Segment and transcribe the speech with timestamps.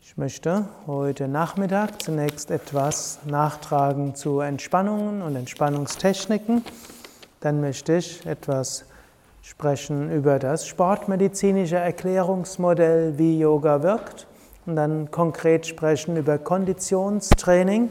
[0.00, 6.64] Ich möchte heute Nachmittag zunächst etwas nachtragen zu Entspannungen und Entspannungstechniken.
[7.40, 8.84] Dann möchte ich etwas
[9.48, 14.26] sprechen über das sportmedizinische Erklärungsmodell, wie Yoga wirkt.
[14.66, 17.88] Und dann konkret sprechen über Konditionstraining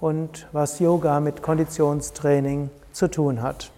[0.00, 3.70] und was Yoga mit Konditionstraining zu tun hat.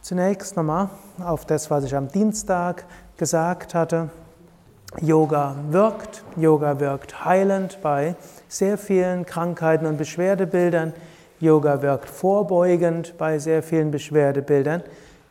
[0.00, 0.88] Zunächst nochmal
[1.22, 2.86] auf das, was ich am Dienstag
[3.18, 4.08] gesagt hatte.
[5.02, 8.16] Yoga wirkt, Yoga wirkt heilend bei
[8.48, 10.94] sehr vielen Krankheiten und Beschwerdebildern.
[11.38, 14.82] Yoga wirkt vorbeugend bei sehr vielen Beschwerdebildern.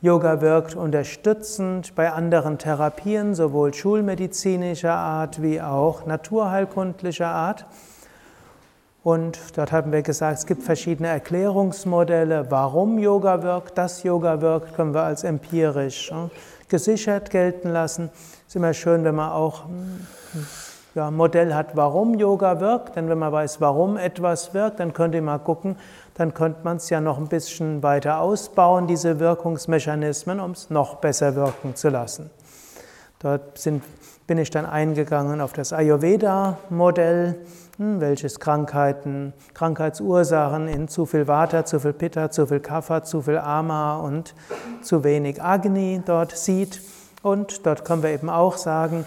[0.01, 7.65] Yoga wirkt unterstützend bei anderen Therapien, sowohl schulmedizinischer Art wie auch naturheilkundlicher Art.
[9.03, 13.77] Und dort haben wir gesagt, es gibt verschiedene Erklärungsmodelle, warum Yoga wirkt.
[13.77, 16.12] Dass Yoga wirkt, können wir als empirisch
[16.69, 18.09] gesichert gelten lassen.
[18.13, 19.63] Es ist immer schön, wenn man auch
[20.96, 22.96] ja, Modell hat, warum Yoga wirkt.
[22.96, 25.77] Denn wenn man weiß, warum etwas wirkt, dann könnte man gucken,
[26.15, 30.96] dann könnte man es ja noch ein bisschen weiter ausbauen, diese Wirkungsmechanismen, um es noch
[30.96, 32.32] besser wirken zu lassen.
[33.20, 33.84] Dort sind,
[34.26, 37.35] bin ich dann eingegangen auf das Ayurveda-Modell
[37.77, 43.21] hm, welches Krankheiten, Krankheitsursachen in zu viel Vata, zu viel Pitta, zu viel Kapha, zu
[43.21, 44.34] viel Ama und
[44.82, 46.82] zu wenig Agni dort sieht.
[47.21, 49.04] Und dort können wir eben auch sagen,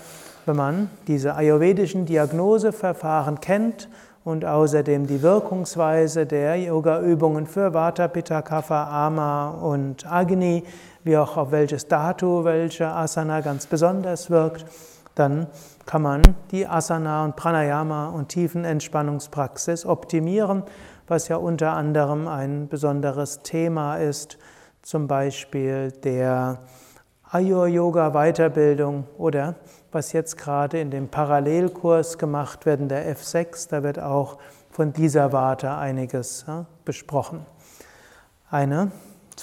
[0.49, 3.89] wenn man diese ayurvedischen Diagnoseverfahren kennt
[4.25, 10.65] und außerdem die Wirkungsweise der Yoga-Übungen für Vata, Pitta, Kapha, Ama und Agni,
[11.05, 14.65] wie auch auf welches Dhatu, welche Asana ganz besonders wirkt,
[15.15, 15.49] dann
[15.85, 20.63] kann man die Asana und Pranayama und Tiefenentspannungspraxis optimieren,
[21.07, 24.39] was ja unter anderem ein besonderes Thema ist,
[24.81, 26.61] zum Beispiel der
[27.31, 29.57] Ayur-Yoga Weiterbildung oder
[29.93, 34.39] was jetzt gerade in dem Parallelkurs gemacht wird, in der F6, da wird auch
[34.71, 36.45] von dieser Warte einiges
[36.85, 37.47] besprochen.
[38.51, 38.91] Eine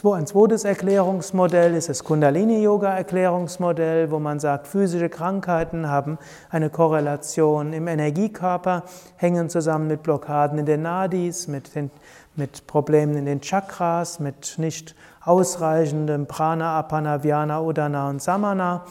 [0.03, 6.17] ein zweites Erklärungsmodell ist das Kundalini-Yoga-Erklärungsmodell, wo man sagt, physische Krankheiten haben
[6.49, 8.83] eine Korrelation im Energiekörper,
[9.15, 11.91] hängen zusammen mit Blockaden in den Nadis, mit, den,
[12.35, 18.83] mit Problemen in den Chakras, mit nicht ausreichendem Prana, Apana, Vyana, Udana und Samana.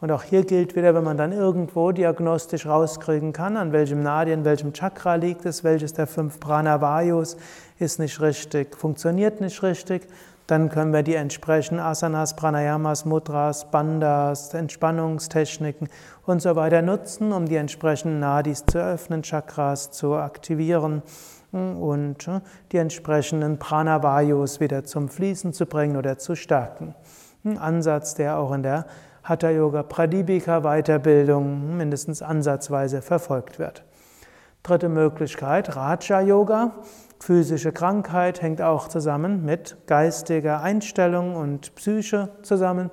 [0.00, 4.32] Und auch hier gilt wieder, wenn man dann irgendwo diagnostisch rauskriegen kann, an welchem Nadi,
[4.32, 7.36] in welchem Chakra liegt es, welches der fünf Pranavayus
[7.78, 10.08] ist nicht richtig, funktioniert nicht richtig,
[10.46, 15.88] dann können wir die entsprechenden Asanas, Pranayamas, Mudras, Bandhas, Entspannungstechniken
[16.26, 21.02] und so weiter nutzen, um die entsprechenden Nadis zu öffnen, Chakras zu aktivieren
[21.52, 22.40] und äh,
[22.72, 26.94] die entsprechenden Pranavayus wieder zum Fließen zu bringen oder zu stärken.
[27.44, 28.86] Ein Ansatz, der auch in der
[29.22, 33.84] Hatha Yoga Pradipika Weiterbildung mindestens ansatzweise verfolgt wird.
[34.62, 36.72] Dritte Möglichkeit, Raja Yoga.
[37.20, 42.90] Physische Krankheit hängt auch zusammen mit geistiger Einstellung und Psyche zusammen.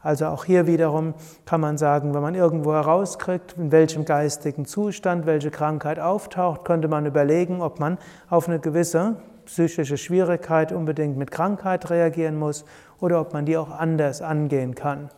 [0.00, 5.26] Also auch hier wiederum kann man sagen, wenn man irgendwo herauskriegt, in welchem geistigen Zustand
[5.26, 11.30] welche Krankheit auftaucht, könnte man überlegen, ob man auf eine gewisse psychische Schwierigkeit unbedingt mit
[11.30, 12.64] Krankheit reagieren muss
[13.00, 15.08] oder ob man die auch anders angehen kann.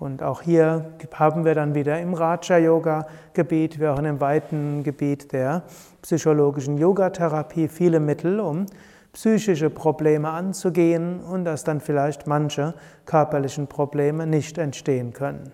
[0.00, 5.30] Und auch hier haben wir dann wieder im Raja-Yoga-Gebiet, wie auch in dem weiten Gebiet
[5.30, 5.62] der
[6.00, 8.64] psychologischen Yogatherapie viele Mittel, um
[9.12, 12.72] psychische Probleme anzugehen und dass dann vielleicht manche
[13.04, 15.52] körperlichen Probleme nicht entstehen können.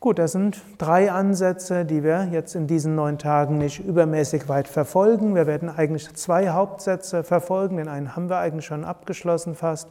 [0.00, 4.68] Gut, das sind drei Ansätze, die wir jetzt in diesen neun Tagen nicht übermäßig weit
[4.68, 5.34] verfolgen.
[5.34, 9.90] Wir werden eigentlich zwei Hauptsätze verfolgen, den einen haben wir eigentlich schon abgeschlossen fast.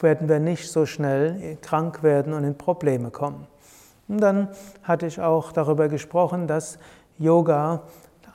[0.00, 3.46] werden wir nicht so schnell krank werden und in Probleme kommen.
[4.08, 4.48] Und dann
[4.82, 6.78] hatte ich auch darüber gesprochen, dass
[7.18, 7.82] Yoga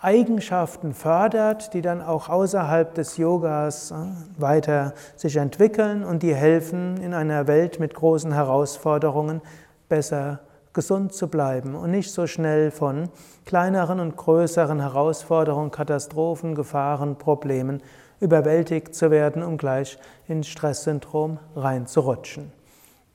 [0.06, 3.96] Eigenschaften fördert, die dann auch außerhalb des Yogas äh,
[4.38, 9.42] weiter sich entwickeln und die helfen, in einer Welt mit großen Herausforderungen
[9.90, 10.42] besser
[10.74, 13.10] gesund zu bleiben und nicht so schnell von
[13.46, 17.81] kleineren und größeren Herausforderungen, Katastrophen, Gefahren, Problemen
[18.19, 19.98] überwältigt zu werden, um gleich
[20.28, 22.51] ins Stresssyndrom reinzurutschen.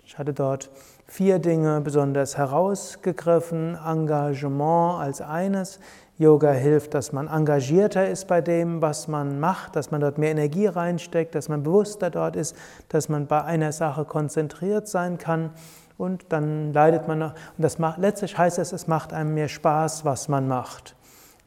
[0.05, 0.71] Ich hatte dort
[1.11, 3.77] vier Dinge besonders herausgegriffen.
[3.77, 5.79] Engagement als eines.
[6.21, 10.33] Yoga hilft, dass man engagierter ist bei dem, was man macht, dass man dort mehr
[10.33, 12.55] Energie reinsteckt, dass man bewusster dort ist,
[12.91, 15.49] dass man bei einer Sache konzentriert sein kann
[15.97, 17.23] und dann leidet man.
[17.23, 20.95] Und das macht, letztlich heißt es, es macht einem mehr Spaß, was man macht.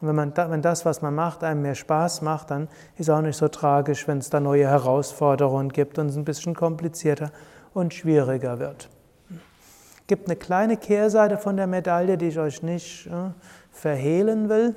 [0.02, 2.68] Und wenn, man, wenn das, was man macht, einem mehr Spaß macht, dann
[2.98, 6.56] ist auch nicht so tragisch, wenn es da neue Herausforderungen gibt und es ein bisschen
[6.56, 7.30] komplizierter
[7.76, 8.90] und schwieriger wird.
[9.30, 13.30] Es gibt eine kleine Kehrseite von der Medaille, die ich euch nicht äh,
[13.74, 14.76] verhehlen will.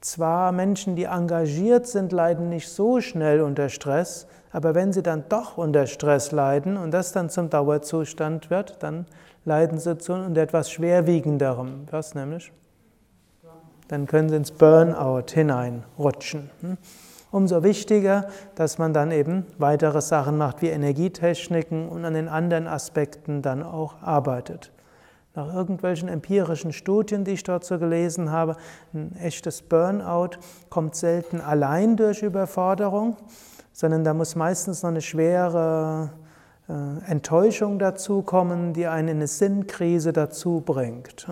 [0.00, 5.24] Zwar Menschen, die engagiert sind, leiden nicht so schnell unter Stress, aber wenn sie dann
[5.30, 9.06] doch unter Stress leiden und das dann zum Dauerzustand wird, dann
[9.46, 11.86] leiden sie zu unter etwas Schwerwiegenderem.
[11.90, 12.52] Was nämlich?
[13.88, 16.50] Dann können sie ins Burnout hineinrutschen.
[16.60, 16.76] Hm?
[17.30, 22.68] Umso wichtiger, dass man dann eben weitere Sachen macht wie Energietechniken und an den anderen
[22.68, 24.70] Aspekten dann auch arbeitet.
[25.36, 28.56] Nach irgendwelchen empirischen Studien, die ich dort so gelesen habe,
[28.92, 30.38] ein echtes Burnout
[30.70, 33.16] kommt selten allein durch Überforderung,
[33.72, 36.10] sondern da muss meistens noch eine schwere
[36.68, 41.26] äh, Enttäuschung dazu kommen, die einen in eine Sinnkrise dazu bringt.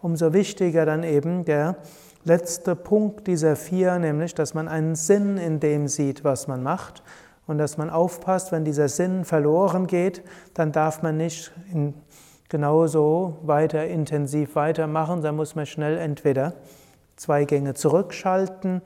[0.00, 1.76] Umso wichtiger dann eben der
[2.24, 7.02] letzte Punkt dieser vier, nämlich, dass man einen Sinn in dem sieht, was man macht
[7.46, 10.22] und dass man aufpasst, wenn dieser Sinn verloren geht,
[10.54, 11.92] dann darf man nicht in
[12.52, 16.52] genauso weiter intensiv weitermachen, dann muss man schnell entweder
[17.16, 18.82] zwei Gänge zurückschalten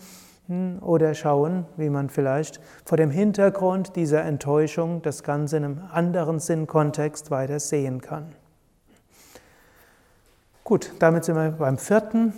[0.47, 5.83] hm, oder schauen, wie man vielleicht vor dem Hintergrund dieser Enttäuschung das Ganze in einem
[5.91, 8.37] anderen Sinnkontext weiter sehen kann.
[10.63, 12.35] Gut, damit sind wir beim vierten.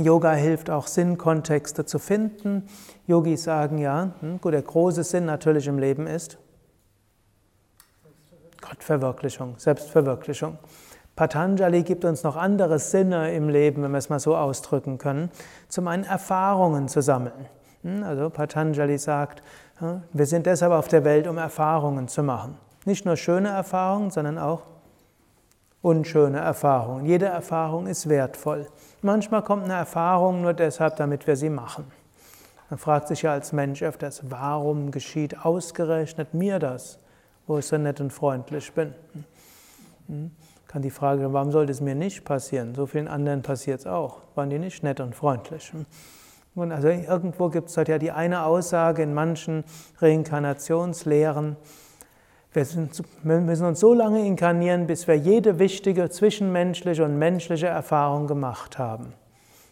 [0.00, 2.64] Yoga hilft auch Sinnkontexte zu finden.
[3.06, 6.38] Yogis sagen ja, hm, gut, der große Sinn natürlich im Leben ist
[8.68, 10.58] Gottverwirklichung, Selbstverwirklichung.
[11.16, 15.30] Patanjali gibt uns noch andere Sinne im Leben, wenn wir es mal so ausdrücken können.
[15.68, 17.46] Zum einen Erfahrungen zu sammeln.
[17.82, 19.42] Hm, also Patanjali sagt,
[20.12, 22.56] wir sind deshalb auf der Welt, um Erfahrungen zu machen.
[22.84, 24.62] Nicht nur schöne Erfahrungen, sondern auch
[25.82, 27.06] unschöne Erfahrungen.
[27.06, 28.66] Jede Erfahrung ist wertvoll.
[29.02, 31.84] Manchmal kommt eine Erfahrung nur deshalb, damit wir sie machen.
[32.70, 36.98] Man fragt sich ja als Mensch öfters, warum geschieht ausgerechnet mir das?
[37.48, 38.94] Wo ich so nett und freundlich bin.
[40.06, 40.30] Hm?
[40.68, 42.74] Kann die Frage, warum sollte es mir nicht passieren?
[42.74, 44.20] So vielen anderen passiert es auch.
[44.36, 45.72] Waren die nicht nett und freundlich?
[45.72, 45.86] Hm?
[46.54, 49.64] Und also irgendwo gibt es halt ja die eine Aussage in manchen
[49.98, 51.56] Reinkarnationslehren,
[52.52, 57.66] wir, sind, wir müssen uns so lange inkarnieren, bis wir jede wichtige zwischenmenschliche und menschliche
[57.66, 59.12] Erfahrung gemacht haben.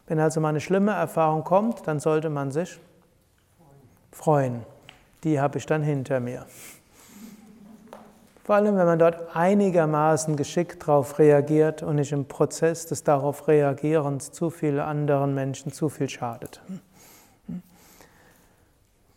[0.07, 2.79] Wenn also mal eine schlimme Erfahrung kommt, dann sollte man sich
[4.13, 4.65] freuen.
[5.25, 6.47] Die habe ich dann hinter mir.
[8.47, 13.49] Vor allem, wenn man dort einigermaßen geschickt darauf reagiert und nicht im Prozess des darauf
[13.49, 16.63] Reagierens zu viele anderen Menschen zu viel schadet.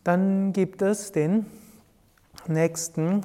[0.02, 1.46] Dann gibt es den
[2.48, 3.24] nächsten.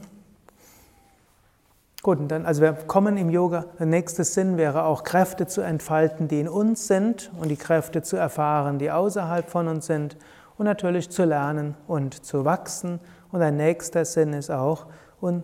[2.04, 6.28] Gut, dann, also wir kommen im Yoga, der nächste Sinn wäre auch Kräfte zu entfalten,
[6.28, 10.18] die in uns sind und die Kräfte zu erfahren, die außerhalb von uns sind
[10.60, 13.00] und natürlich zu lernen und zu wachsen.
[13.32, 14.86] Und ein nächster Sinn ist auch,
[15.20, 15.44] und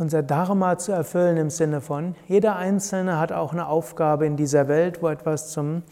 [0.00, 4.66] unser Dharma zu erfüllen im Sinne von, jeder Einzelne hat auch eine Aufgabe in dieser
[4.66, 5.82] Welt, wo etwas zum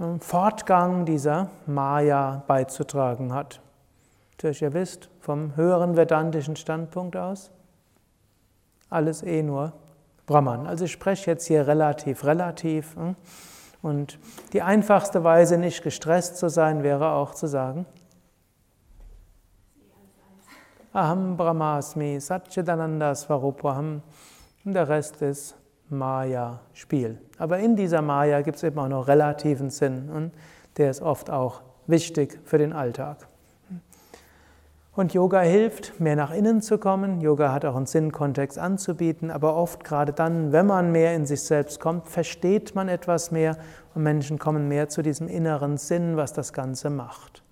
[0.00, 3.60] äh, Fortgang dieser Maya beizutragen hat.
[4.32, 7.52] Natürlich, ihr wisst, vom höheren vedantischen Standpunkt aus,
[8.90, 9.72] alles eh nur
[10.26, 10.66] Brahman.
[10.66, 12.96] Also ich spreche jetzt hier relativ, relativ.
[12.96, 13.14] Hm?
[13.80, 14.18] Und
[14.52, 17.86] die einfachste Weise, nicht gestresst zu sein, wäre auch zu sagen,
[20.96, 24.00] Aham Brahmasmi, Satchidananda Svarupaham.
[24.64, 25.56] Und der Rest ist
[25.88, 27.18] Maya, Spiel.
[27.36, 30.30] Aber in dieser Maya gibt es eben auch noch relativen Sinn und
[30.76, 33.26] der ist oft auch wichtig für den Alltag.
[34.94, 37.20] Und Yoga hilft, mehr nach innen zu kommen.
[37.20, 41.42] Yoga hat auch einen Sinnkontext anzubieten, aber oft gerade dann, wenn man mehr in sich
[41.42, 43.56] selbst kommt, versteht man etwas mehr
[43.96, 47.43] und Menschen kommen mehr zu diesem inneren Sinn, was das Ganze macht.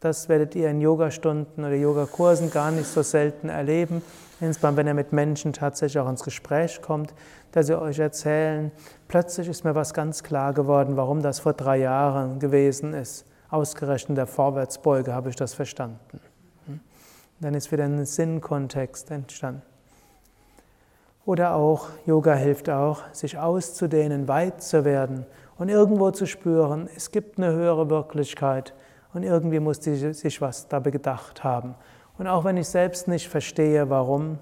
[0.00, 4.02] Das werdet ihr in Yogastunden oder Yogakursen gar nicht so selten erleben,
[4.40, 7.14] insbesondere wenn ihr mit Menschen tatsächlich auch ins Gespräch kommt,
[7.50, 8.70] dass sie euch erzählen,
[9.08, 13.26] plötzlich ist mir was ganz klar geworden, warum das vor drei Jahren gewesen ist.
[13.50, 16.20] Ausgerechnet der Vorwärtsbeuge habe ich das verstanden.
[16.66, 16.80] Hm?
[17.40, 19.62] Dann ist wieder ein Sinnkontext entstanden.
[21.24, 25.26] Oder auch, Yoga hilft auch, sich auszudehnen, weit zu werden
[25.58, 28.74] und irgendwo zu spüren, es gibt eine höhere Wirklichkeit
[29.18, 31.74] und irgendwie muss sich was dabei gedacht haben.
[32.18, 34.38] Und auch wenn ich selbst nicht verstehe, warum,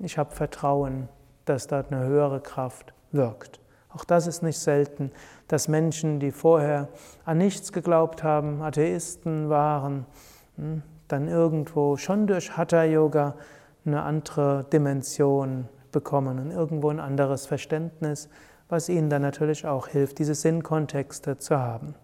[0.00, 1.08] ich habe Vertrauen,
[1.44, 3.60] dass dort eine höhere Kraft wirkt.
[3.90, 5.12] Auch das ist nicht selten,
[5.46, 6.88] dass Menschen, die vorher
[7.24, 10.04] an nichts geglaubt haben, Atheisten waren,
[10.56, 13.36] hm, dann irgendwo schon durch Hatha Yoga
[13.84, 18.28] eine andere Dimension bekommen und irgendwo ein anderes Verständnis,
[18.68, 21.94] was ihnen dann natürlich auch hilft, diese Sinnkontexte zu haben.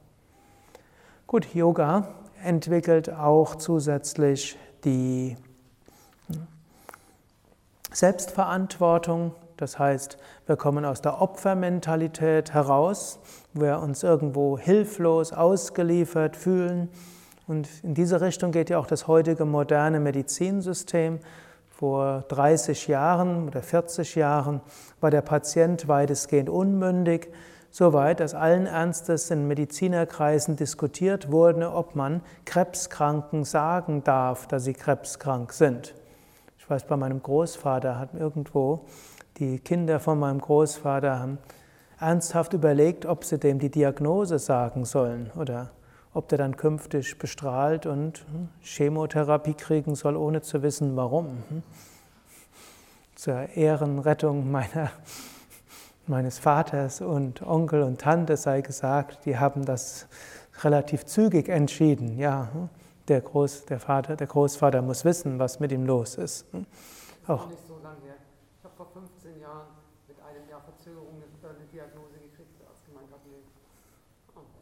[1.31, 2.09] Gut, Yoga
[2.43, 5.37] entwickelt auch zusätzlich die
[7.93, 9.35] Selbstverantwortung.
[9.59, 10.17] Das heißt,
[10.47, 13.19] wir kommen aus der Opfermentalität heraus,
[13.53, 16.89] wo wir uns irgendwo hilflos ausgeliefert fühlen.
[17.47, 21.21] Und in diese Richtung geht ja auch das heutige moderne Medizinsystem,
[21.69, 24.63] vor 30 Jahren oder 40 Jahren
[25.03, 27.29] war der Patient weitestgehend unmündig,
[27.71, 34.75] soweit dass allen Ernstes in Medizinerkreisen diskutiert wurde, ob man Krebskranken sagen darf, dass sie
[34.75, 35.95] krebskrank sind.
[36.59, 38.87] Ich weiß, bei meinem Großvater hatten irgendwo
[39.39, 41.39] die Kinder von meinem Großvater haben
[42.01, 45.71] ernsthaft überlegt, ob sie dem die Diagnose sagen sollen oder
[46.15, 51.45] ob der dann künftig bestrahlt und hm, Chemotherapie kriegen soll, ohne zu wissen, warum.
[51.49, 51.63] Hm.
[53.15, 54.91] Zur Ehrenrettung meiner,
[56.09, 60.07] meines Vaters und Onkel und Tante sei gesagt, die haben das
[60.63, 62.19] relativ zügig entschieden.
[62.19, 62.69] Ja, hm.
[63.09, 66.47] der, Groß, der, Vater, der Großvater muss wissen, was mit ihm los ist.
[67.27, 67.49] Auch.
[67.49, 68.15] Nicht so lange her.
[68.59, 69.67] Ich habe vor 15 Jahren
[70.09, 72.61] mit einem Jahr Verzögerung eine Diagnose gekriegt.
[72.61, 73.43] Der Arzt gemeint hat, nee,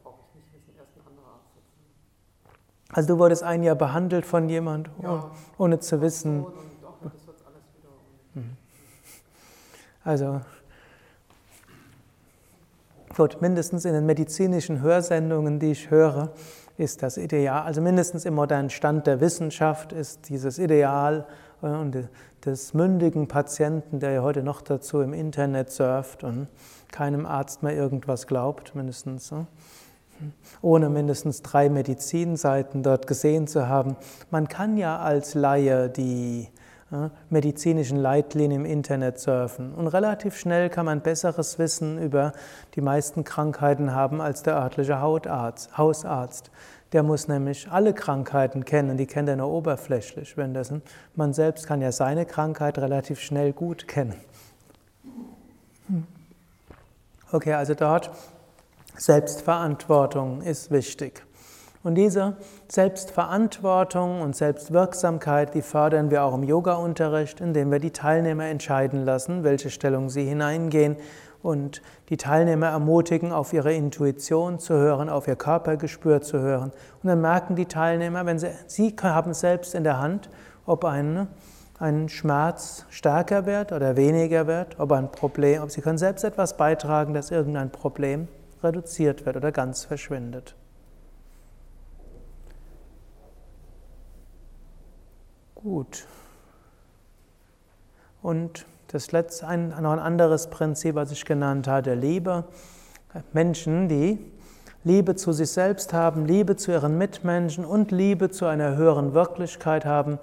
[0.03, 1.47] brauche ich nicht wissen, erst ein anderer Arzt.
[2.93, 6.45] Also du wurdest ein Jahr behandelt von jemand, ja, ohne zu wissen.
[8.33, 8.57] Mhm.
[10.03, 10.41] Also
[13.17, 16.31] gut, mindestens in den medizinischen Hörsendungen, die ich höre,
[16.77, 21.25] ist das Ideal, also mindestens im modernen Stand der Wissenschaft ist dieses Ideal
[21.63, 22.07] äh, und
[22.45, 26.47] des mündigen Patienten, der ja heute noch dazu im Internet surft und
[26.91, 29.33] keinem Arzt mehr irgendwas glaubt, mindestens.
[30.61, 33.97] Ohne mindestens drei Medizinseiten dort gesehen zu haben.
[34.31, 36.49] Man kann ja als Laie die
[37.29, 39.73] medizinischen Leitlinien im Internet surfen.
[39.73, 42.31] Und relativ schnell kann man besseres Wissen über
[42.75, 46.51] die meisten Krankheiten haben als der örtliche Hausarzt.
[46.93, 50.35] Der muss nämlich alle Krankheiten kennen, die kennt er nur oberflächlich.
[50.53, 50.73] Das,
[51.15, 54.15] man selbst kann ja seine Krankheit relativ schnell gut kennen.
[57.29, 58.09] Okay, also dort
[58.95, 61.26] Selbstverantwortung ist wichtig.
[61.87, 62.35] Und diese
[62.67, 69.45] Selbstverantwortung und Selbstwirksamkeit, die fördern wir auch im Yoga-Unterricht, indem wir die Teilnehmer entscheiden lassen,
[69.45, 70.97] welche Stellung sie hineingehen
[71.41, 76.71] und die Teilnehmer ermutigen, auf ihre Intuition zu hören, auf ihr Körpergespür zu hören.
[77.01, 80.29] Und dann merken die Teilnehmer, wenn sie, sie haben selbst in der Hand,
[80.65, 81.29] ob ein,
[81.79, 86.57] ein Schmerz stärker wird oder weniger wird, ob ein Problem, ob sie können selbst etwas
[86.57, 88.27] beitragen, dass irgendein Problem
[88.61, 90.57] reduziert wird oder ganz verschwindet.
[95.63, 96.05] Gut.
[98.21, 102.43] Und das letzte, ein, noch ein anderes Prinzip, was ich genannt hatte, Liebe.
[103.33, 104.19] Menschen, die
[104.83, 109.83] Liebe zu sich selbst haben, Liebe zu ihren Mitmenschen und Liebe zu einer höheren Wirklichkeit
[109.85, 110.19] haben,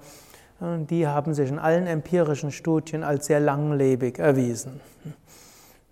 [0.61, 4.79] die haben sich in allen empirischen Studien als sehr langlebig erwiesen.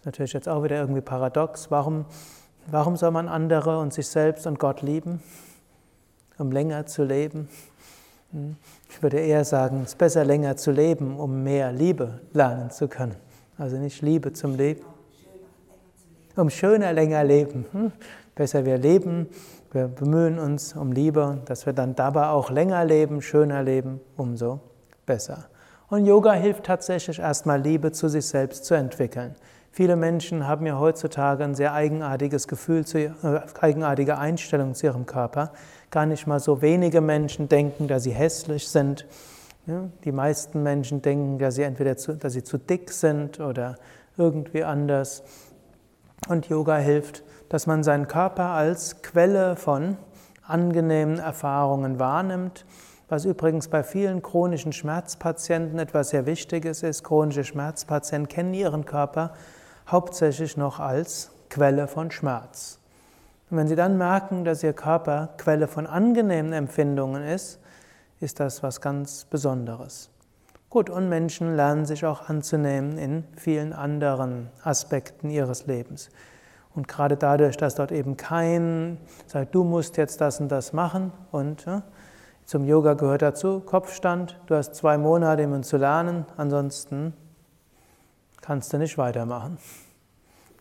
[0.05, 1.69] Natürlich jetzt auch wieder irgendwie paradox.
[1.69, 2.05] Warum,
[2.67, 5.21] warum soll man andere und sich selbst und Gott lieben?
[6.37, 7.49] Um länger zu leben?
[8.95, 12.87] Ich würde eher sagen, es ist besser länger zu leben, um mehr Liebe lernen zu
[12.87, 13.15] können.
[13.57, 14.81] Also nicht Liebe zum Leben.
[16.35, 17.65] Um schöner, länger leben.
[17.71, 17.91] Hm?
[18.35, 19.27] Besser wir leben,
[19.71, 24.59] wir bemühen uns um Liebe, dass wir dann dabei auch länger leben, schöner leben, umso
[25.07, 25.45] besser.
[25.89, 29.35] Und Yoga hilft tatsächlich erstmal Liebe zu sich selbst zu entwickeln.
[29.71, 33.11] Viele Menschen haben ja heutzutage ein sehr eigenartiges Gefühl, zu, äh,
[33.59, 35.51] eigenartige Einstellung zu ihrem Körper.
[35.93, 39.05] Gar nicht mal so wenige Menschen denken, dass sie hässlich sind.
[40.03, 43.75] Die meisten Menschen denken, dass sie entweder zu, dass sie zu dick sind oder
[44.17, 45.21] irgendwie anders.
[46.29, 49.97] Und Yoga hilft, dass man seinen Körper als Quelle von
[50.41, 52.65] angenehmen Erfahrungen wahrnimmt.
[53.07, 57.03] Was übrigens bei vielen chronischen Schmerzpatienten etwas sehr Wichtiges ist.
[57.03, 59.35] Chronische Schmerzpatienten kennen ihren Körper
[59.87, 62.79] hauptsächlich noch als Quelle von Schmerz.
[63.53, 67.59] Und wenn sie dann merken, dass ihr Körper Quelle von angenehmen Empfindungen ist,
[68.19, 70.09] ist das was ganz Besonderes.
[70.71, 76.09] Gut, und Menschen lernen sich auch anzunehmen in vielen anderen Aspekten ihres Lebens.
[76.73, 81.11] Und gerade dadurch, dass dort eben kein sagt, du musst jetzt das und das machen
[81.29, 81.83] und ja,
[82.45, 87.13] zum Yoga gehört dazu Kopfstand, du hast zwei Monate, um zu lernen, ansonsten
[88.41, 89.59] kannst du nicht weitermachen.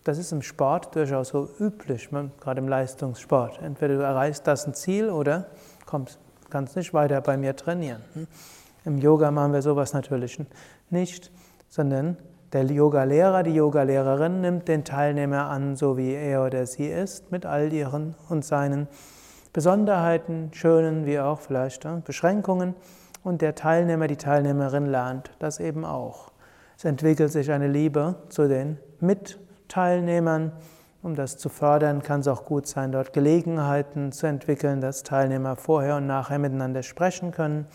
[0.05, 3.61] Das ist im Sport durchaus so üblich, gerade im Leistungssport.
[3.63, 5.47] Entweder du erreichst das ein Ziel oder
[5.87, 6.19] kommst,
[6.51, 8.03] kannst nicht weiter bei mir trainieren.
[8.15, 8.27] Hm?
[8.85, 10.41] Im Yoga machen wir sowas natürlich
[10.91, 11.31] nicht,
[11.69, 12.17] sondern
[12.53, 17.47] der Yoga-Lehrer, die Yoga-Lehrerin nimmt den Teilnehmer an, so wie er oder sie ist, mit
[17.47, 18.89] all ihren und seinen
[19.53, 22.75] Besonderheiten, schönen wie auch vielleicht Beschränkungen.
[23.23, 26.33] Und der Teilnehmer, die Teilnehmerin lernt das eben auch.
[26.77, 28.79] Es entwickelt sich eine Liebe zu den
[29.73, 30.53] Mitteilnehmern.
[31.03, 35.57] Um das zu fördern, kann es auch gut sein, dort Gelegenheiten zu entwickeln, dass Teilnehmer
[35.57, 37.67] vorher und nachher miteinander sprechen können.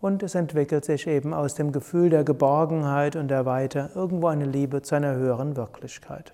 [0.00, 4.46] Und es entwickelt sich eben aus dem Gefühl der Geborgenheit und der Weite irgendwo eine
[4.46, 6.32] Liebe zu einer höheren Wirklichkeit.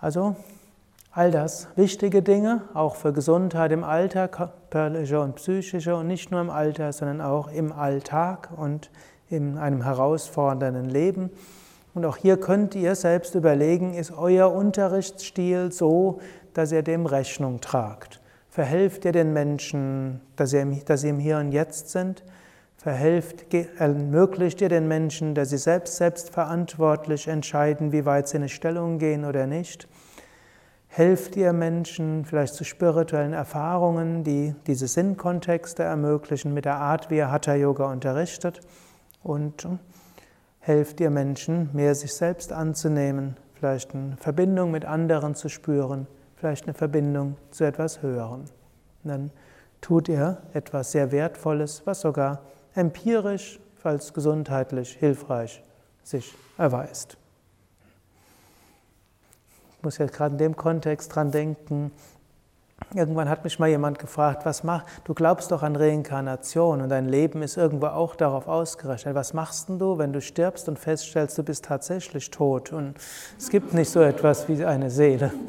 [0.00, 0.36] Also
[1.10, 6.40] all das wichtige Dinge, auch für Gesundheit im Alter, körperliche und psychische und nicht nur
[6.40, 8.90] im Alter, sondern auch im Alltag und
[9.30, 11.30] in einem herausfordernden Leben.
[11.94, 16.20] Und auch hier könnt ihr selbst überlegen, ist euer Unterrichtsstil so,
[16.52, 18.20] dass ihr dem Rechnung tragt?
[18.50, 22.24] Verhelft ihr den Menschen, dass sie, dass sie im Hier und Jetzt sind?
[22.76, 23.46] Verhelft,
[23.78, 28.98] ermöglicht ihr den Menschen, dass sie selbst selbstverantwortlich entscheiden, wie weit sie in eine Stellung
[28.98, 29.88] gehen oder nicht?
[30.88, 37.16] Helft ihr Menschen vielleicht zu spirituellen Erfahrungen, die diese Sinnkontexte ermöglichen mit der Art, wie
[37.16, 38.60] ihr Hatha Yoga unterrichtet?
[39.24, 39.66] Und
[40.60, 46.64] helft ihr Menschen, mehr sich selbst anzunehmen, vielleicht eine Verbindung mit anderen zu spüren, vielleicht
[46.64, 48.44] eine Verbindung zu etwas Höherem.
[49.02, 49.30] Und dann
[49.80, 52.42] tut ihr etwas sehr Wertvolles, was sogar
[52.74, 55.62] empirisch als gesundheitlich hilfreich
[56.02, 57.18] sich erweist.
[59.76, 61.92] Ich muss jetzt gerade in dem Kontext dran denken,
[62.94, 67.08] Irgendwann hat mich mal jemand gefragt, was machst du glaubst doch an Reinkarnation und dein
[67.08, 69.14] Leben ist irgendwo auch darauf ausgerechnet.
[69.14, 72.94] Was machst denn du, wenn du stirbst und feststellst, du bist tatsächlich tot und
[73.38, 75.32] es gibt nicht so etwas wie eine Seele?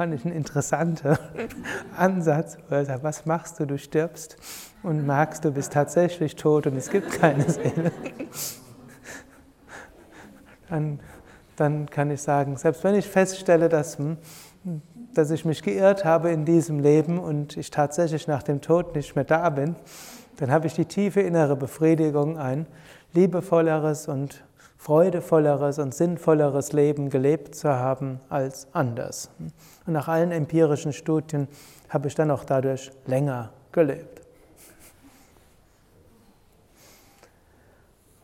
[0.00, 1.18] fand ich ein interessanter
[1.96, 2.56] Ansatz.
[2.70, 3.66] Was machst du?
[3.66, 4.38] Du stirbst
[4.82, 7.92] und merkst, du bist tatsächlich tot und es gibt keine Seele.
[10.70, 11.00] Dann,
[11.56, 13.98] dann kann ich sagen, selbst wenn ich feststelle, dass,
[15.14, 19.14] dass ich mich geirrt habe in diesem Leben und ich tatsächlich nach dem Tod nicht
[19.16, 19.76] mehr da bin,
[20.36, 22.66] dann habe ich die tiefe innere Befriedigung, ein
[23.12, 24.44] liebevolleres und
[24.78, 29.30] freudevolleres und sinnvolleres Leben gelebt zu haben als anders.
[29.86, 31.48] Und nach allen empirischen Studien
[31.90, 34.22] habe ich dann auch dadurch länger gelebt.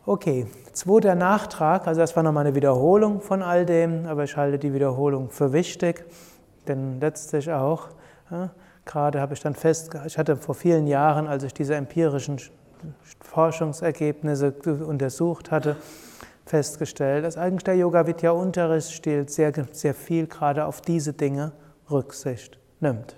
[0.07, 4.57] Okay, zweiter Nachtrag, also das war nochmal eine Wiederholung von all dem, aber ich halte
[4.57, 6.05] die Wiederholung für wichtig,
[6.69, 7.89] denn letztlich auch,
[8.31, 8.51] ja,
[8.85, 12.41] gerade habe ich dann fest, ich hatte vor vielen Jahren, als ich diese empirischen
[13.21, 14.53] Forschungsergebnisse
[14.87, 15.77] untersucht hatte,
[16.45, 21.53] festgestellt, dass eigentlich der Yoga Vidya Unterrichtsstil sehr, sehr viel gerade auf diese Dinge
[21.91, 23.17] Rücksicht nimmt.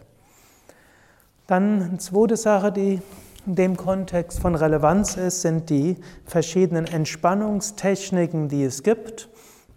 [1.46, 3.00] Dann eine zweite Sache, die
[3.46, 9.28] in dem Kontext von Relevanz ist, sind die verschiedenen Entspannungstechniken, die es gibt.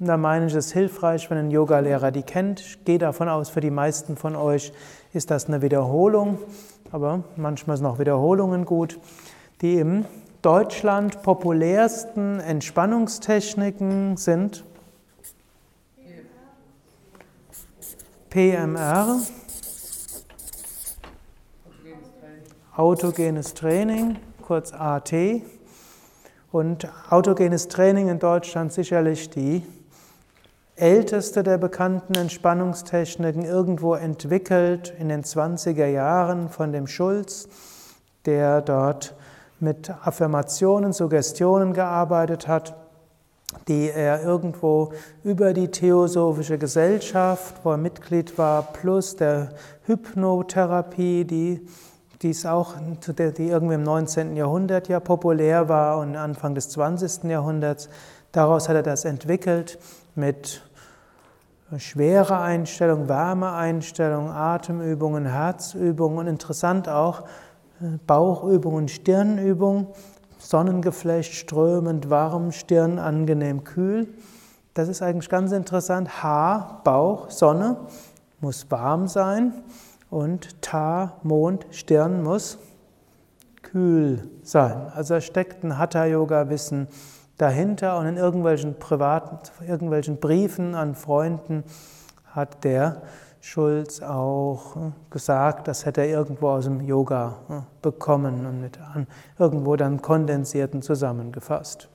[0.02, 2.60] Und da meine ich es ist hilfreich, wenn ein Yogalehrer die kennt.
[2.60, 4.74] Ich gehe davon aus, für die meisten von euch
[5.14, 6.40] ist das eine Wiederholung,
[6.92, 9.00] aber manchmal sind auch Wiederholungen gut,
[9.62, 10.06] die im
[10.42, 14.64] Deutschland populärsten Entspannungstechniken sind
[18.32, 19.20] PMR,
[22.76, 25.14] autogenes Training, kurz AT,
[26.52, 29.62] und autogenes Training in Deutschland sicherlich die
[30.75, 37.47] älteste der bekannten Entspannungstechniken, irgendwo entwickelt in den 20er Jahren von dem Schulz,
[38.25, 39.15] der dort
[39.60, 42.75] mit Affirmationen, Suggestionen gearbeitet hat,
[43.67, 49.49] die er irgendwo über die Theosophische Gesellschaft, wo er Mitglied war, plus der
[49.86, 51.67] Hypnotherapie, die
[52.21, 54.36] dies auch, die irgendwie im 19.
[54.36, 57.25] Jahrhundert ja populär war und Anfang des 20.
[57.25, 57.89] Jahrhunderts.
[58.32, 59.78] Daraus hat er das entwickelt
[60.15, 60.62] mit
[61.78, 67.22] schwere Einstellung, Wärmeeinstellung, Atemübungen, Herzübungen und interessant auch
[67.82, 69.88] äh, Bauchübungen, Stirnübungen,
[70.38, 74.08] Sonnengeflecht strömend warm, Stirn angenehm kühl.
[74.74, 76.24] Das ist eigentlich ganz interessant.
[76.24, 77.78] Haar, Bauch, Sonne
[78.39, 79.54] muss warm sein
[80.10, 82.58] und Ta, Mond, Stirn muss
[83.62, 84.91] kühl sein.
[84.94, 86.88] Also da steckt ein Hatha-Yoga-Wissen
[87.41, 91.63] dahinter und in irgendwelchen privaten, irgendwelchen Briefen an Freunden
[92.25, 93.01] hat der
[93.41, 98.80] Schulz auch äh, gesagt, das hätte er irgendwo aus dem Yoga äh, bekommen und mit
[99.39, 101.89] irgendwo dann kondensierten zusammengefasst.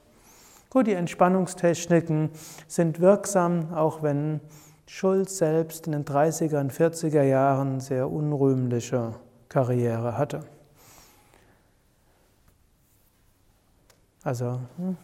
[0.70, 2.30] Gut, die Entspannungstechniken
[2.66, 4.40] sind wirksam, auch wenn
[4.88, 9.14] Schulz selbst in den 30er und 40er Jahren sehr unrühmliche
[9.48, 10.40] Karriere hatte.
[14.24, 14.96] Also, hm.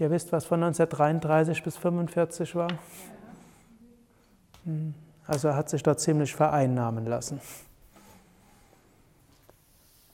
[0.00, 2.68] Ihr wisst, was von 1933 bis 1945 war?
[4.64, 4.94] Hm.
[5.26, 7.40] Also er hat sich dort ziemlich vereinnahmen lassen.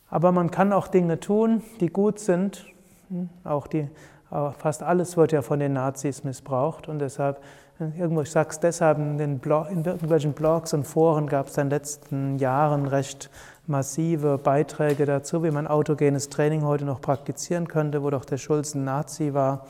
[0.09, 2.66] Aber man kann auch Dinge tun, die gut sind.
[3.09, 3.29] Hm.
[3.45, 3.88] Auch die,
[4.59, 7.42] fast alles wird ja von den Nazis missbraucht und deshalb,
[7.79, 11.64] irgendwo, ich sage es deshalb, in, Blog, in irgendwelchen Blogs und Foren gab es in
[11.64, 13.31] den letzten Jahren recht
[13.66, 18.75] massive Beiträge dazu, wie man autogenes Training heute noch praktizieren könnte, wo doch der Schulz
[18.75, 19.66] ein Nazi war.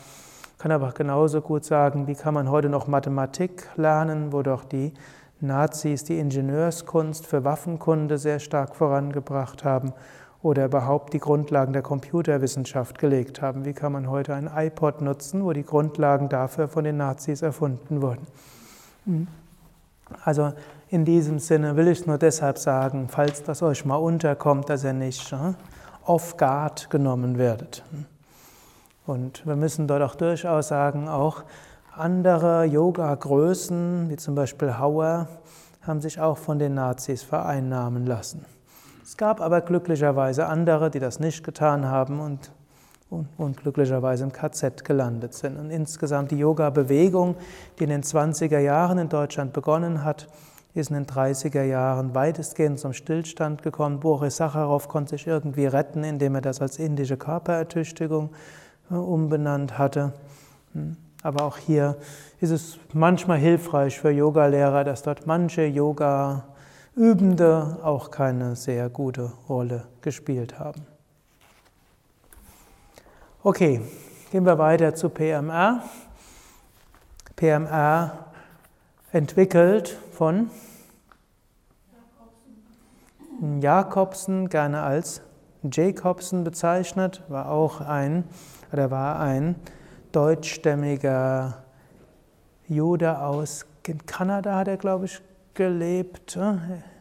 [0.59, 4.93] Kann aber genauso gut sagen, wie kann man heute noch Mathematik lernen, wo doch die
[5.41, 9.93] Nazis die Ingenieurskunst für Waffenkunde sehr stark vorangebracht haben
[10.41, 13.65] oder überhaupt die Grundlagen der Computerwissenschaft gelegt haben.
[13.65, 18.03] Wie kann man heute ein iPod nutzen, wo die Grundlagen dafür von den Nazis erfunden
[18.03, 18.27] wurden?
[19.05, 19.27] Hm.
[20.25, 20.53] Also
[20.89, 24.93] in diesem Sinne will ich nur deshalb sagen, falls das euch mal unterkommt, dass ihr
[24.93, 25.55] nicht äh,
[26.05, 27.83] off guard genommen werdet.
[29.07, 31.45] Und wir müssen dort auch durchaus sagen, auch
[31.97, 35.29] andere Yoga-Größen, wie zum Beispiel Hauer,
[35.83, 38.45] haben sich auch von den Nazis vereinnahmen lassen.
[39.03, 42.53] Es gab aber glücklicherweise andere, die das nicht getan haben und,
[43.37, 45.59] und, glücklicherweise im KZ gelandet sind.
[45.59, 47.37] Und insgesamt die Yoga-Bewegung,
[47.79, 50.29] die in den 20er Jahren in Deutschland begonnen hat,
[50.75, 54.01] ist in den 30er Jahren weitestgehend zum Stillstand gekommen.
[54.01, 58.31] Boris Sacharow konnte sich irgendwie retten, indem er das als indische Körperertüchtigung
[58.91, 60.15] äh, umbenannt hatte.
[60.73, 60.97] Hm.
[61.23, 61.99] Aber auch hier
[62.41, 69.85] ist es manchmal hilfreich für Yogalehrer, dass dort manche Yoga-Übende auch keine sehr gute Rolle
[70.01, 70.92] gespielt haben.
[73.45, 73.81] Okay,
[74.31, 75.83] gehen wir weiter zu PMR.
[77.35, 78.27] PMR
[79.11, 80.49] entwickelt von
[83.61, 85.23] Jakobsen, gerne als
[85.65, 88.23] Jacobsen bezeichnet, war auch ein,
[88.73, 89.57] oder war ein
[90.13, 91.65] deutschstämmiger
[92.69, 93.67] Jude aus
[94.07, 95.21] Kanada, hat er, glaube ich,
[95.55, 96.92] gelebt äh,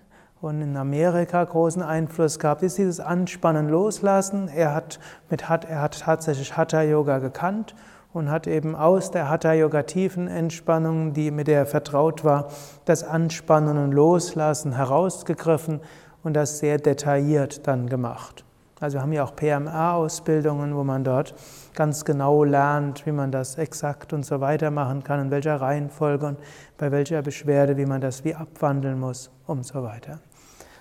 [0.42, 4.48] und in Amerika großen Einfluss gehabt, ist dieses Anspannen loslassen.
[4.48, 5.00] Er hat,
[5.30, 7.76] mit, er hat tatsächlich Hatha Yoga gekannt
[8.12, 12.50] und hat eben aus der Hatha Yoga tiefen Entspannung, die, mit der er vertraut war,
[12.86, 15.80] das Anspannen und Loslassen herausgegriffen
[16.24, 18.44] und das sehr detailliert dann gemacht.
[18.80, 21.36] Also wir haben ja auch PMA-Ausbildungen, wo man dort
[21.76, 26.26] ganz genau lernt, wie man das exakt und so weiter machen kann, in welcher Reihenfolge
[26.26, 26.40] und
[26.80, 30.20] bei welcher Beschwerde, wie man das wie abwandeln muss und so weiter.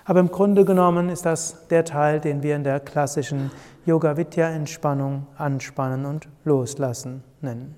[0.05, 3.51] Aber im Grunde genommen ist das der Teil, den wir in der klassischen
[3.85, 7.75] Yoga-Vidya-Entspannung anspannen und loslassen nennen.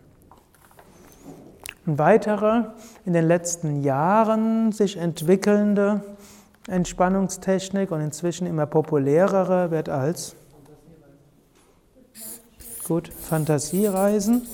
[1.86, 6.02] Ein weiterer in den letzten Jahren sich entwickelnde
[6.68, 10.36] Entspannungstechnik und inzwischen immer populärere wird als
[12.88, 14.48] gut Fantasiereisen.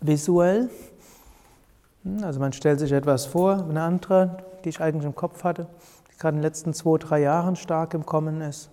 [0.00, 0.70] Visuell.
[2.04, 5.66] Hm, also man stellt sich etwas vor, eine andere, die ich eigentlich im Kopf hatte,
[6.12, 8.70] die gerade in den letzten zwei, drei Jahren stark im Kommen ist.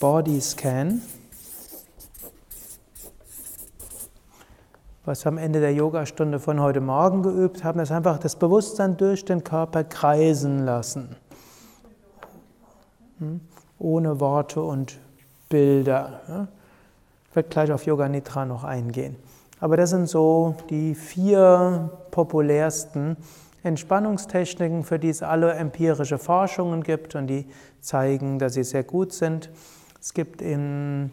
[0.00, 1.00] Body Scan.
[5.04, 8.96] Was wir am Ende der Yogastunde von heute Morgen geübt haben, ist einfach das Bewusstsein
[8.96, 11.16] durch den Körper kreisen lassen.
[13.18, 13.40] Hm?
[13.78, 14.98] Ohne Worte und
[15.50, 16.48] Bilder.
[17.28, 19.16] Ich werde gleich auf Yoga Nidra noch eingehen.
[19.64, 23.16] Aber das sind so die vier populärsten
[23.62, 27.46] Entspannungstechniken, für die es alle empirische Forschungen gibt und die
[27.80, 29.48] zeigen, dass sie sehr gut sind.
[29.98, 31.10] Es gibt in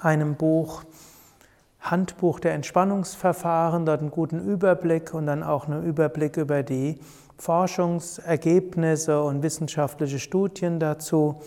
[0.00, 0.84] einem Buch
[1.80, 6.98] Handbuch der Entspannungsverfahren, dort einen guten Überblick und dann auch einen Überblick über die
[7.36, 11.42] Forschungsergebnisse und wissenschaftliche Studien dazu.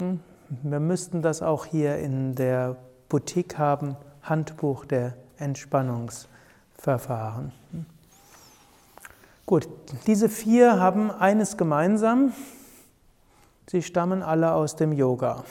[0.00, 0.20] Hm,
[0.62, 2.76] wir müssten das auch hier in der
[3.08, 7.52] Boutique haben, Handbuch der Entspannungsverfahren.
[9.46, 9.68] Gut,
[10.06, 12.34] diese vier haben eines gemeinsam,
[13.66, 15.42] sie stammen alle aus dem Yoga.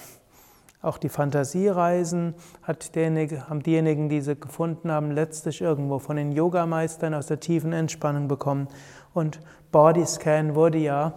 [0.83, 6.31] Auch die Fantasiereisen hat derjenige, haben diejenigen, die sie gefunden haben, letztlich irgendwo von den
[6.31, 8.67] Yogameistern aus der tiefen Entspannung bekommen.
[9.13, 9.39] Und
[9.71, 11.13] Bodyscan wurde ja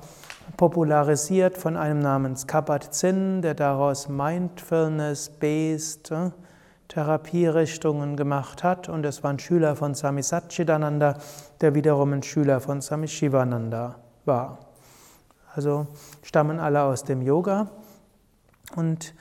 [0.56, 6.30] popularisiert von einem namens Kabat-Zinn, der daraus Mindfulness-based äh,
[6.90, 8.88] Therapierichtungen gemacht hat.
[8.88, 11.16] Und es war ein Schüler von Sami Satchitananda,
[11.60, 14.58] der wiederum ein Schüler von Sami Shivananda war.
[15.54, 15.86] Also
[16.22, 17.70] stammen alle aus dem Yoga.
[18.76, 19.14] Und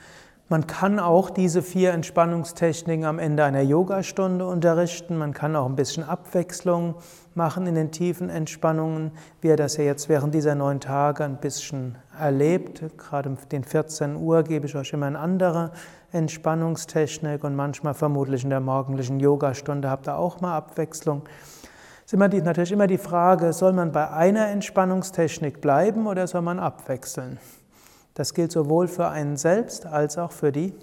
[0.50, 5.16] man kann auch diese vier Entspannungstechniken am Ende einer Yogastunde unterrichten.
[5.16, 6.96] Man kann auch ein bisschen Abwechslung
[7.36, 11.36] machen in den tiefen Entspannungen, wie er das ja jetzt während dieser neun Tage ein
[11.36, 12.82] bisschen erlebt.
[12.98, 15.70] Gerade um den 14 Uhr gebe ich euch immer eine andere
[16.10, 21.22] Entspannungstechnik und manchmal vermutlich in der morgendlichen Yogastunde habt ihr auch mal Abwechslung.
[22.04, 26.26] Es ist immer die, natürlich immer die Frage, soll man bei einer Entspannungstechnik bleiben oder
[26.26, 27.38] soll man abwechseln?
[28.20, 30.74] Das gilt sowohl für einen selbst als auch für die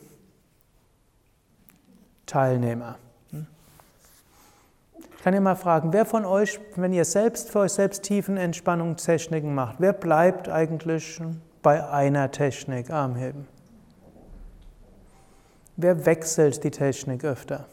[2.25, 2.95] Teilnehmer.
[3.31, 8.37] Ich kann ja mal fragen, wer von euch, wenn ihr selbst für euch selbst tiefen
[8.37, 11.21] Entspannungstechniken macht, wer bleibt eigentlich
[11.61, 13.47] bei einer Technik Armheben?
[15.75, 17.67] Wer wechselt die Technik öfter?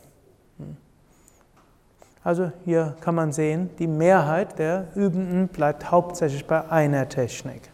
[2.22, 7.70] Also hier kann man sehen, die Mehrheit der Übenden bleibt hauptsächlich bei einer Technik.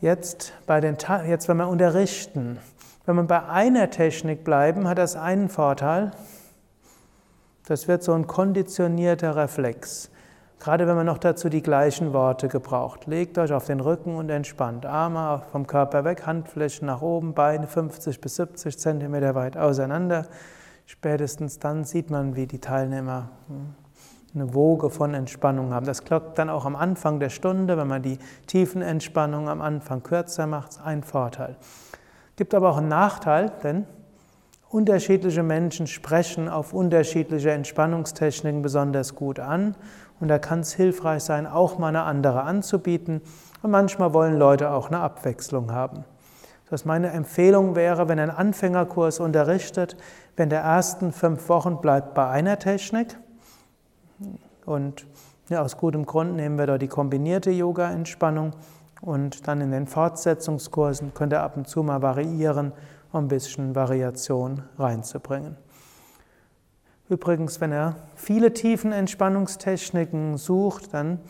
[0.00, 2.58] Jetzt, bei den, jetzt, wenn wir unterrichten,
[3.04, 6.12] wenn wir bei einer Technik bleiben, hat das einen Vorteil.
[7.66, 10.10] Das wird so ein konditionierter Reflex.
[10.60, 13.06] Gerade wenn man noch dazu die gleichen Worte gebraucht.
[13.06, 14.86] Legt euch auf den Rücken und entspannt.
[14.86, 20.26] Arme vom Körper weg, Handflächen nach oben, Beine 50 bis 70 Zentimeter weit auseinander.
[20.86, 23.74] Spätestens dann sieht man, wie die Teilnehmer hm,
[24.34, 25.86] eine Woge von Entspannung haben.
[25.86, 30.02] Das klappt dann auch am Anfang der Stunde, wenn man die tiefen Entspannung am Anfang
[30.02, 31.56] kürzer macht, ist ein Vorteil.
[32.36, 33.86] Gibt aber auch einen Nachteil, denn
[34.68, 39.74] unterschiedliche Menschen sprechen auf unterschiedliche Entspannungstechniken besonders gut an
[40.20, 43.22] und da kann es hilfreich sein, auch mal eine andere anzubieten
[43.62, 46.04] und manchmal wollen Leute auch eine Abwechslung haben.
[46.70, 49.96] Das meine Empfehlung wäre, wenn ein Anfängerkurs unterrichtet,
[50.36, 53.16] wenn der ersten fünf Wochen bleibt bei einer Technik,
[54.68, 55.06] und
[55.48, 58.52] ja, aus gutem Grund nehmen wir da die kombinierte Yoga-Entspannung
[59.00, 62.72] und dann in den Fortsetzungskursen könnt ihr ab und zu mal variieren,
[63.10, 65.56] um ein bisschen Variation reinzubringen.
[67.08, 71.20] Übrigens, wenn ihr viele tiefen Entspannungstechniken sucht, dann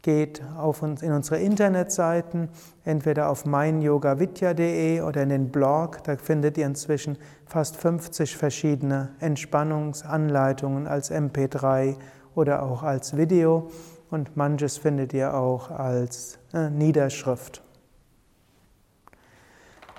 [0.00, 2.48] geht auf uns in unsere Internetseiten,
[2.84, 10.86] entweder auf meinyogavidya.de oder in den Blog, da findet ihr inzwischen fast 50 verschiedene Entspannungsanleitungen
[10.86, 11.96] als MP3
[12.38, 13.68] oder auch als Video
[14.10, 17.62] und manches findet ihr auch als äh, Niederschrift.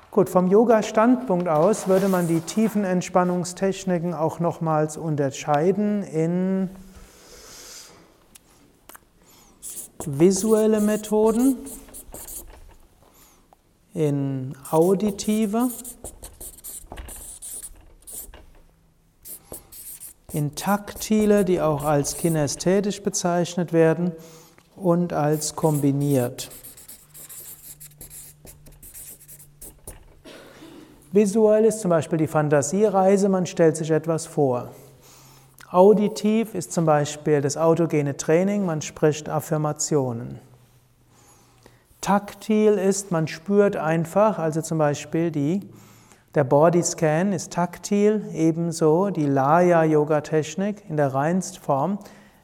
[0.09, 6.69] Gut, vom Yoga-Standpunkt aus würde man die tiefen Entspannungstechniken auch nochmals unterscheiden in
[10.05, 11.57] visuelle Methoden,
[13.93, 15.69] in auditive
[20.33, 24.11] in taktile, die auch als kinästhetisch bezeichnet werden,
[24.75, 26.49] und als kombiniert.
[31.11, 34.69] Visuell ist zum Beispiel die Fantasiereise, man stellt sich etwas vor.
[35.71, 40.39] Auditiv ist zum Beispiel das autogene Training, man spricht Affirmationen.
[42.01, 45.61] Taktil ist, man spürt einfach, also zum Beispiel die
[46.35, 51.97] der Bodyscan ist taktil, ebenso die Laya-Yoga-Technik in der reinsten Form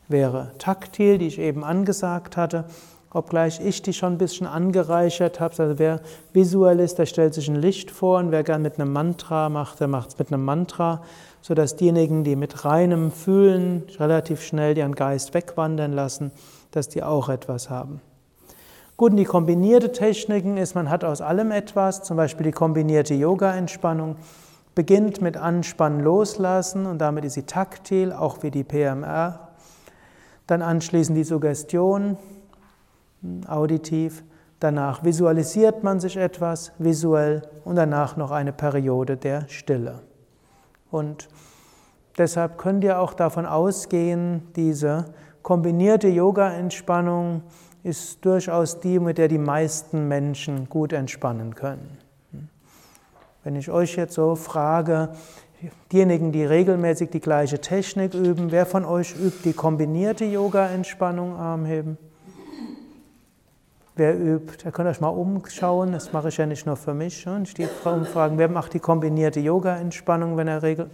[0.08, 2.66] wäre taktil, die ich eben angesagt hatte,
[3.12, 5.56] obgleich ich die schon ein bisschen angereichert habe.
[5.58, 6.02] Also wer
[6.34, 9.80] visuell ist, der stellt sich ein Licht vor und wer gern mit einem Mantra macht,
[9.80, 11.04] der macht es mit einem Mantra,
[11.42, 16.32] sodass diejenigen, die mit reinem Fühlen relativ schnell ihren Geist wegwandern lassen,
[16.72, 18.02] dass die auch etwas haben.
[18.98, 23.14] Gut, und die kombinierte Techniken ist, man hat aus allem etwas, zum Beispiel die kombinierte
[23.14, 24.16] Yoga-Entspannung,
[24.74, 29.50] beginnt mit Anspannen loslassen und damit ist sie taktil, auch wie die PMR.
[30.48, 32.18] Dann anschließend die Suggestion,
[33.48, 34.24] auditiv.
[34.62, 40.04] Danach visualisiert man sich etwas visuell und danach noch eine Periode der Stille.
[40.90, 41.28] Und
[42.18, 45.06] deshalb könnt ihr auch davon ausgehen, diese
[45.42, 47.44] kombinierte Yoga-Entspannung
[47.86, 52.00] ist durchaus die, mit der die meisten Menschen gut entspannen können.
[53.44, 55.10] Wenn ich euch jetzt so frage,
[55.92, 61.66] diejenigen, die regelmäßig die gleiche Technik üben, wer von euch übt die kombinierte Yoga-Entspannung, Arm
[61.66, 62.00] heben?
[63.96, 64.66] Wer übt?
[64.66, 67.28] Ihr könnt euch mal umschauen, das mache ich ja nicht nur für mich.
[67.28, 70.90] Und ich die umfragen, wer macht die kombinierte Yoga-Entspannung, wenn er regelt?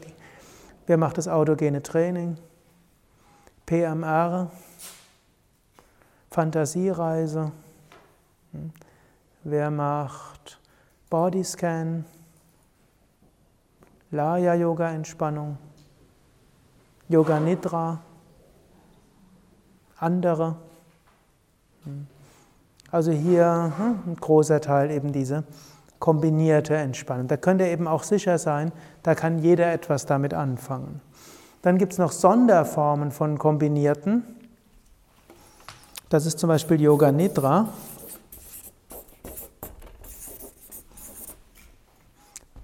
[0.88, 2.36] Wer macht das autogene Training?
[3.66, 4.52] PMR?
[6.32, 7.52] Fantasiereise?
[8.54, 8.72] Hm?
[9.44, 10.60] Wer macht
[11.10, 12.06] Bodyscan?
[14.12, 15.58] Laya Yoga Entspannung?
[17.10, 18.00] Yoga Nidra?
[19.98, 20.56] Andere?
[21.84, 22.08] Hm?
[22.92, 25.44] Also hier hm, ein großer Teil eben diese
[26.00, 27.28] kombinierte Entspannung.
[27.28, 28.72] Da könnt ihr eben auch sicher sein,
[29.04, 31.02] da kann jeder etwas damit anfangen.
[31.62, 34.24] Dann gibt es noch Sonderformen von kombinierten.
[36.12, 37.70] Das ist zum Beispiel Yoga Nidra.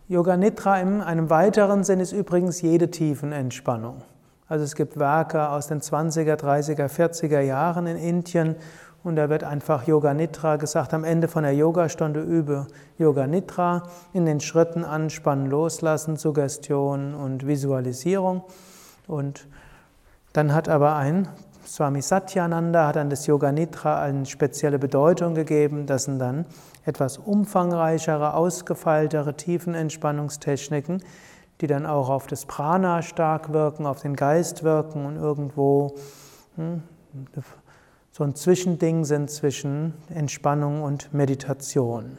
[0.10, 4.02] Yoga Nidra in einem weiteren Sinn ist übrigens jede Tiefenentspannung.
[4.50, 8.58] Also es gibt Werke aus den 20er, 30er, 40er Jahren in Indien,
[9.06, 13.84] und da wird einfach Yoga Nidra gesagt, am Ende von der Yogastunde übe Yoga Nidra
[14.12, 18.44] in den Schritten anspannen, loslassen, Suggestion und Visualisierung.
[19.08, 19.48] Und
[20.34, 21.30] dann hat aber ein
[21.68, 25.86] Swami Satyananda hat an das Yoga Nidra eine spezielle Bedeutung gegeben.
[25.86, 26.46] Das sind dann
[26.86, 31.04] etwas umfangreichere, ausgefeiltere Tiefenentspannungstechniken,
[31.60, 35.96] die dann auch auf das Prana stark wirken, auf den Geist wirken und irgendwo
[36.56, 36.84] hm,
[38.12, 42.18] so ein Zwischending sind zwischen Entspannung und Meditation.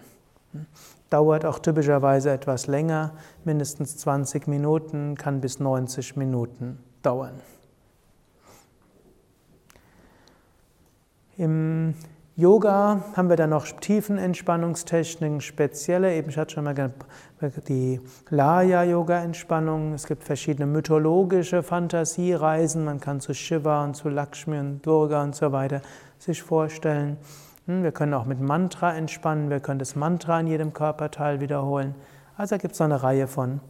[1.09, 3.13] Dauert auch typischerweise etwas länger,
[3.45, 7.41] mindestens 20 Minuten, kann bis 90 Minuten dauern.
[11.39, 11.95] Im
[12.35, 16.93] Yoga haben wir dann noch Tiefenentspannungstechniken, spezielle, eben ich hatte schon mal
[17.69, 24.85] die Laya-Yoga-Entspannung, es gibt verschiedene mythologische Fantasiereisen, man kann zu Shiva und zu Lakshmi und
[24.85, 25.81] Durga und so weiter
[26.19, 27.19] sich vorstellen.
[27.67, 31.95] Hm, wir können auch mit Mantra entspannen, wir können das Mantra in jedem Körperteil wiederholen.
[32.37, 33.61] Also gibt es eine Reihe von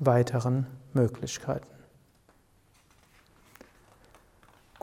[0.00, 1.81] weiteren Möglichkeiten.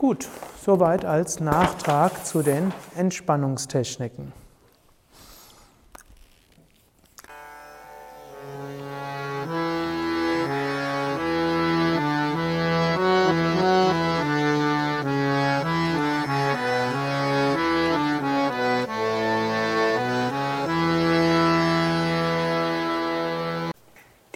[0.00, 0.28] Gut,
[0.64, 4.32] soweit als Nachtrag zu den Entspannungstechniken.